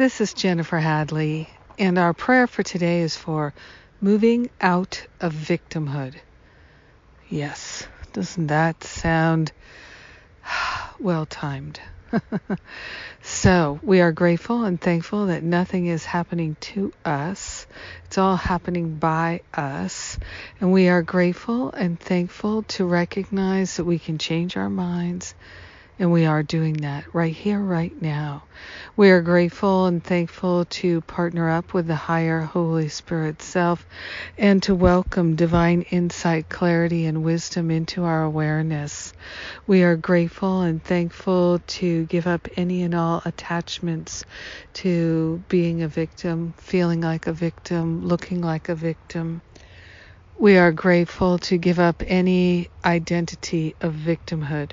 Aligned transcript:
This 0.00 0.22
is 0.22 0.32
Jennifer 0.32 0.78
Hadley, 0.78 1.46
and 1.78 1.98
our 1.98 2.14
prayer 2.14 2.46
for 2.46 2.62
today 2.62 3.02
is 3.02 3.18
for 3.18 3.52
moving 4.00 4.48
out 4.58 5.06
of 5.20 5.34
victimhood. 5.34 6.14
Yes, 7.28 7.86
doesn't 8.14 8.46
that 8.46 8.82
sound 8.82 9.52
well 11.00 11.26
timed? 11.26 11.80
so, 13.20 13.78
we 13.82 14.00
are 14.00 14.10
grateful 14.10 14.64
and 14.64 14.80
thankful 14.80 15.26
that 15.26 15.42
nothing 15.42 15.84
is 15.84 16.06
happening 16.06 16.56
to 16.60 16.94
us. 17.04 17.66
It's 18.06 18.16
all 18.16 18.36
happening 18.36 18.96
by 18.96 19.42
us. 19.52 20.18
And 20.62 20.72
we 20.72 20.88
are 20.88 21.02
grateful 21.02 21.72
and 21.72 22.00
thankful 22.00 22.62
to 22.62 22.86
recognize 22.86 23.76
that 23.76 23.84
we 23.84 23.98
can 23.98 24.16
change 24.16 24.56
our 24.56 24.70
minds 24.70 25.34
and 26.00 26.10
we 26.10 26.26
are 26.26 26.42
doing 26.42 26.74
that 26.74 27.04
right 27.14 27.34
here, 27.36 27.60
right 27.60 27.92
now. 28.02 28.42
We 28.96 29.10
are 29.10 29.22
grateful 29.22 29.86
and 29.86 30.02
thankful 30.02 30.64
to 30.64 31.02
partner 31.02 31.50
up 31.50 31.74
with 31.74 31.88
the 31.88 31.96
higher 31.96 32.40
Holy 32.40 32.88
Spirit 32.88 33.42
self 33.42 33.86
and 34.38 34.62
to 34.62 34.74
welcome 34.74 35.36
divine 35.36 35.82
insight, 35.82 36.48
clarity, 36.48 37.06
and 37.06 37.22
wisdom 37.22 37.70
into 37.70 38.04
our 38.04 38.24
awareness. 38.24 39.12
We 39.66 39.84
are 39.84 39.96
grateful 39.96 40.62
and 40.62 40.82
thankful 40.82 41.60
to 41.66 42.06
give 42.06 42.26
up 42.26 42.48
any 42.56 42.82
and 42.82 42.94
all 42.94 43.22
attachments 43.26 44.24
to 44.74 45.44
being 45.50 45.82
a 45.82 45.88
victim, 45.88 46.54
feeling 46.56 47.02
like 47.02 47.26
a 47.26 47.34
victim, 47.34 48.06
looking 48.06 48.40
like 48.40 48.70
a 48.70 48.74
victim. 48.74 49.42
We 50.38 50.56
are 50.56 50.72
grateful 50.72 51.38
to 51.40 51.58
give 51.58 51.78
up 51.78 52.02
any 52.06 52.70
identity 52.86 53.76
of 53.82 53.94
victimhood. 53.94 54.72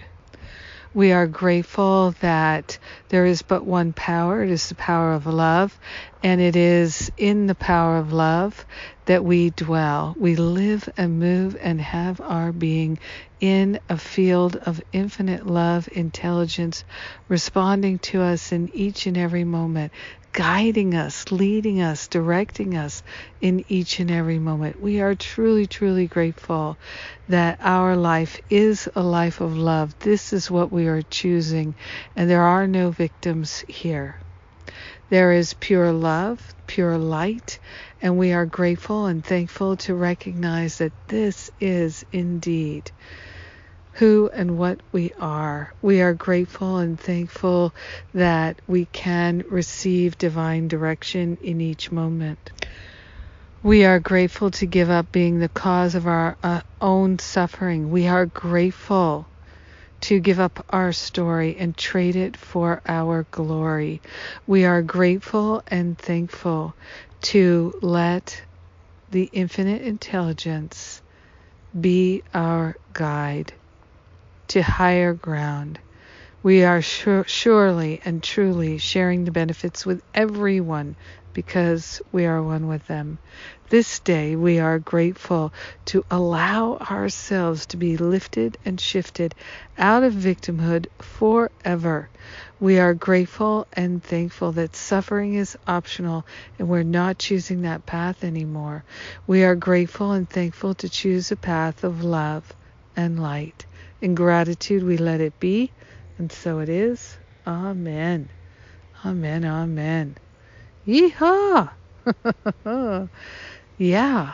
We 0.97 1.11
are 1.11 1.27
grateful 1.27 2.15
that 2.21 2.79
there 3.09 3.27
is 3.27 3.43
but 3.43 3.63
one 3.63 3.93
power. 3.93 4.41
It 4.41 4.49
is 4.49 4.69
the 4.69 4.73
power 4.73 5.13
of 5.13 5.27
love. 5.27 5.77
And 6.23 6.41
it 6.41 6.55
is 6.55 7.11
in 7.17 7.47
the 7.47 7.55
power 7.55 7.97
of 7.97 8.11
love 8.11 8.65
that 9.05 9.23
we 9.23 9.51
dwell. 9.51 10.15
We 10.17 10.35
live 10.35 10.89
and 10.97 11.19
move 11.19 11.55
and 11.61 11.79
have 11.79 12.19
our 12.21 12.51
being 12.51 12.99
in 13.39 13.79
a 13.87 13.97
field 13.97 14.55
of 14.55 14.81
infinite 14.91 15.45
love, 15.45 15.87
intelligence, 15.91 16.83
responding 17.27 17.99
to 17.99 18.21
us 18.21 18.51
in 18.51 18.69
each 18.73 19.05
and 19.05 19.17
every 19.17 19.43
moment, 19.43 19.93
guiding 20.33 20.95
us, 20.95 21.31
leading 21.31 21.81
us, 21.81 22.07
directing 22.07 22.75
us 22.75 23.03
in 23.39 23.63
each 23.67 23.99
and 23.99 24.11
every 24.11 24.39
moment. 24.39 24.81
We 24.81 25.01
are 25.01 25.15
truly, 25.15 25.67
truly 25.67 26.07
grateful 26.07 26.77
that 27.27 27.59
our 27.61 27.95
life 27.95 28.39
is 28.49 28.89
a 28.95 29.03
life 29.03 29.39
of 29.39 29.55
love. 29.55 29.97
This 29.99 30.33
is 30.33 30.49
what 30.49 30.71
we 30.71 30.87
are 30.87 31.03
choosing, 31.03 31.75
and 32.15 32.29
there 32.29 32.43
are 32.43 32.67
no 32.67 32.89
victims 32.91 33.63
here. 33.67 34.19
There 35.09 35.31
is 35.31 35.53
pure 35.53 35.91
love, 35.91 36.53
pure 36.67 36.97
light, 36.97 37.59
and 38.01 38.17
we 38.17 38.33
are 38.33 38.45
grateful 38.45 39.05
and 39.05 39.23
thankful 39.23 39.77
to 39.77 39.95
recognize 39.95 40.79
that 40.79 40.93
this 41.07 41.49
is 41.59 42.05
indeed 42.11 42.91
who 43.93 44.29
and 44.31 44.59
what 44.59 44.79
we 44.91 45.11
are. 45.19 45.73
We 45.81 46.01
are 46.01 46.13
grateful 46.13 46.77
and 46.77 46.99
thankful 46.99 47.73
that 48.13 48.61
we 48.67 48.85
can 48.85 49.43
receive 49.49 50.17
divine 50.19 50.67
direction 50.67 51.37
in 51.41 51.61
each 51.61 51.91
moment. 51.91 52.51
We 53.63 53.85
are 53.85 53.99
grateful 53.99 54.51
to 54.51 54.67
give 54.67 54.91
up 54.91 55.11
being 55.11 55.39
the 55.39 55.49
cause 55.49 55.95
of 55.95 56.05
our 56.05 56.37
uh, 56.43 56.61
own 56.79 57.17
suffering. 57.17 57.89
We 57.89 58.07
are 58.07 58.27
grateful 58.27 59.27
to 60.01 60.19
give 60.19 60.39
up 60.39 60.65
our 60.69 60.91
story 60.91 61.55
and 61.57 61.75
trade 61.75 62.15
it 62.15 62.37
for 62.37 62.81
our 62.87 63.25
glory. 63.31 64.01
We 64.45 64.65
are 64.65 64.81
grateful 64.81 65.63
and 65.67 65.97
thankful 65.97 66.75
to 67.23 67.73
let 67.81 68.41
the 69.11 69.29
infinite 69.33 69.81
intelligence 69.81 71.01
be 71.79 72.23
our 72.33 72.75
guide 72.93 73.53
to 74.49 74.61
higher 74.61 75.13
ground. 75.13 75.79
We 76.43 76.63
are 76.63 76.81
surely 76.81 78.01
and 78.05 78.23
truly 78.23 78.77
sharing 78.77 79.25
the 79.25 79.31
benefits 79.31 79.85
with 79.85 80.01
everyone 80.13 80.95
because 81.37 82.01
we 82.11 82.25
are 82.25 82.41
one 82.41 82.67
with 82.67 82.87
them. 82.87 83.19
This 83.69 83.99
day 83.99 84.35
we 84.35 84.57
are 84.57 84.79
grateful 84.79 85.53
to 85.85 86.03
allow 86.09 86.77
ourselves 86.89 87.67
to 87.67 87.77
be 87.77 87.95
lifted 87.95 88.57
and 88.65 88.81
shifted 88.81 89.35
out 89.77 90.01
of 90.01 90.15
victimhood 90.15 90.87
forever. 90.99 92.09
We 92.59 92.79
are 92.79 92.95
grateful 92.95 93.67
and 93.73 94.03
thankful 94.03 94.51
that 94.53 94.75
suffering 94.75 95.35
is 95.35 95.55
optional 95.67 96.25
and 96.57 96.69
we're 96.69 96.81
not 96.81 97.19
choosing 97.19 97.61
that 97.61 97.85
path 97.85 98.23
anymore. 98.23 98.83
We 99.27 99.43
are 99.43 99.55
grateful 99.55 100.13
and 100.13 100.27
thankful 100.27 100.73
to 100.73 100.89
choose 100.89 101.31
a 101.31 101.37
path 101.37 101.83
of 101.83 102.03
love 102.03 102.51
and 102.95 103.21
light. 103.21 103.67
In 104.01 104.15
gratitude, 104.15 104.81
we 104.83 104.97
let 104.97 105.21
it 105.21 105.39
be, 105.39 105.71
and 106.17 106.31
so 106.31 106.61
it 106.61 106.69
is. 106.69 107.19
Amen. 107.45 108.31
Amen. 109.05 109.45
Amen. 109.45 110.17
Yeehaw! 110.87 111.69
yeah, 113.77 114.33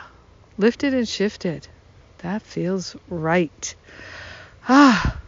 lifted 0.56 0.94
and 0.94 1.08
shifted. 1.08 1.68
That 2.18 2.42
feels 2.42 2.96
right. 3.08 3.76
Ah, 4.68 5.18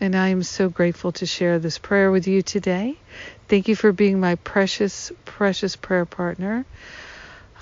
and 0.00 0.14
I 0.14 0.28
am 0.28 0.42
so 0.42 0.68
grateful 0.68 1.12
to 1.12 1.26
share 1.26 1.58
this 1.58 1.78
prayer 1.78 2.10
with 2.10 2.28
you 2.28 2.42
today. 2.42 3.00
Thank 3.48 3.68
you 3.68 3.76
for 3.76 3.92
being 3.92 4.20
my 4.20 4.34
precious, 4.36 5.12
precious 5.24 5.76
prayer 5.76 6.04
partner. 6.04 6.66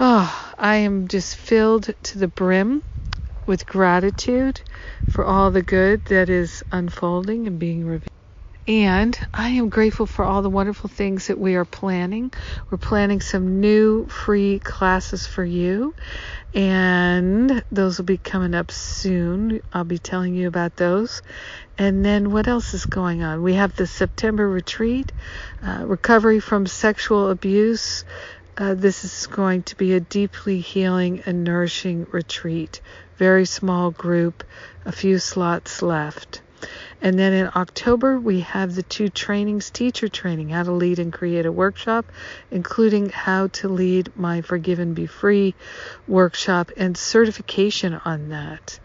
Ah, 0.01 0.53
I 0.59 0.77
am 0.77 1.07
just 1.07 1.37
filled 1.37 1.95
to 2.03 2.19
the 2.19 2.29
brim 2.29 2.83
with 3.47 3.65
gratitude 3.65 4.61
for 5.07 5.25
all 5.25 5.53
the 5.53 5.63
good 5.63 6.05
that 6.07 6.29
is 6.29 6.65
unfolding 6.73 7.47
and 7.47 7.61
being 7.61 7.85
revealed. 7.87 8.09
And 8.67 9.19
I 9.35 9.51
am 9.51 9.69
grateful 9.69 10.07
for 10.07 10.25
all 10.25 10.41
the 10.41 10.49
wonderful 10.49 10.89
things 10.89 11.27
that 11.27 11.39
we 11.39 11.55
are 11.55 11.67
planning. 11.67 12.33
We're 12.71 12.79
planning 12.79 13.21
some 13.21 13.61
new 13.61 14.07
free 14.07 14.59
classes 14.59 15.27
for 15.27 15.45
you, 15.45 15.95
and 16.55 17.63
those 17.71 17.99
will 17.99 18.07
be 18.07 18.17
coming 18.17 18.55
up 18.55 18.71
soon. 18.71 19.61
I'll 19.73 19.85
be 19.85 19.99
telling 19.99 20.35
you 20.35 20.49
about 20.49 20.77
those. 20.77 21.21
And 21.77 22.03
then 22.03 22.33
what 22.33 22.49
else 22.49 22.73
is 22.73 22.87
going 22.87 23.23
on? 23.23 23.43
We 23.43 23.55
have 23.55 23.77
the 23.77 23.87
September 23.87 24.49
retreat, 24.49 25.13
uh, 25.63 25.85
recovery 25.85 26.41
from 26.41 26.67
sexual 26.67 27.29
abuse. 27.31 28.05
Uh, 28.57 28.73
this 28.73 29.05
is 29.05 29.27
going 29.27 29.65
to 29.65 29.77
be 29.77 29.93
a 29.93 30.01
deeply 30.01 30.61
healing 30.61 31.23
and 31.27 31.45
nourishing 31.45 32.07
retreat 32.13 32.81
very 33.17 33.45
small 33.45 33.91
group, 33.91 34.45
a 34.85 34.93
few 34.93 35.19
slots 35.19 35.83
left. 35.83 36.41
And 37.03 37.19
then 37.19 37.33
in 37.33 37.51
October, 37.55 38.19
we 38.19 38.41
have 38.41 38.75
the 38.75 38.83
two 38.83 39.09
trainings 39.09 39.71
teacher 39.71 40.09
training, 40.09 40.49
how 40.51 40.63
to 40.63 40.73
lead 40.73 40.99
and 40.99 41.13
create 41.13 41.47
a 41.47 41.53
workshop, 41.53 42.07
including 42.51 43.11
how 43.11 43.49
to 43.49 43.69
lead 43.69 44.17
my 44.17 44.41
Forgive 44.41 44.79
and 44.79 44.95
Be 44.95 45.07
Free 45.07 45.55
workshop 46.09 46.71
and 46.77 46.97
certification 46.97 47.95
on 48.05 48.31
that. 48.31 48.79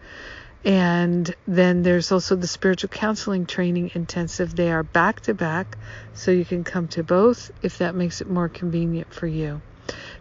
And 0.64 1.34
then 1.48 1.82
there's 1.82 2.12
also 2.12 2.36
the 2.36 2.46
spiritual 2.46 2.90
counseling 2.90 3.46
training 3.46 3.92
intensive. 3.94 4.54
They 4.54 4.70
are 4.70 4.82
back 4.82 5.20
to 5.20 5.34
back, 5.34 5.78
so 6.12 6.30
you 6.30 6.44
can 6.44 6.64
come 6.64 6.88
to 6.88 7.02
both 7.02 7.50
if 7.62 7.78
that 7.78 7.94
makes 7.94 8.20
it 8.20 8.28
more 8.28 8.48
convenient 8.48 9.14
for 9.14 9.26
you. 9.26 9.62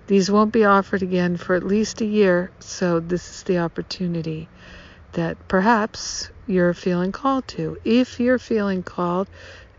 These 0.07 0.31
won't 0.31 0.53
be 0.53 0.63
offered 0.63 1.03
again 1.03 1.35
for 1.37 1.55
at 1.55 1.63
least 1.63 2.01
a 2.01 2.05
year, 2.05 2.51
so 2.59 2.99
this 2.99 3.29
is 3.29 3.43
the 3.43 3.59
opportunity 3.59 4.47
that 5.11 5.47
perhaps 5.47 6.29
you're 6.49 6.73
feeling 6.73 7.11
called 7.13 7.47
to. 7.49 7.77
If 7.85 8.19
you're 8.19 8.39
feeling 8.39 8.83
called, 8.83 9.29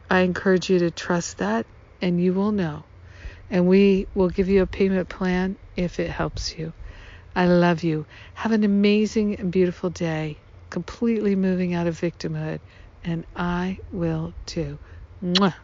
I 0.08 0.20
encourage 0.20 0.70
you 0.70 0.78
to 0.80 0.90
trust 0.90 1.38
that 1.38 1.66
and 2.00 2.20
you 2.22 2.34
will 2.34 2.52
know. 2.52 2.86
And 3.50 3.68
we 3.68 4.06
will 4.14 4.30
give 4.30 4.48
you 4.48 4.62
a 4.62 4.66
payment 4.66 5.08
plan 5.08 5.58
if 5.76 6.00
it 6.00 6.10
helps 6.10 6.56
you. 6.56 6.72
I 7.34 7.46
love 7.46 7.82
you. 7.82 8.06
Have 8.34 8.52
an 8.52 8.64
amazing 8.64 9.36
and 9.36 9.52
beautiful 9.52 9.90
day, 9.90 10.42
completely 10.70 11.36
moving 11.36 11.74
out 11.74 11.86
of 11.86 12.00
victimhood, 12.00 12.60
and 13.04 13.26
I 13.36 13.78
will 13.92 14.34
too. 14.46 14.78
Mwah. 15.22 15.54